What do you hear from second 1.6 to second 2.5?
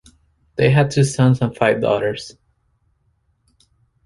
daughters.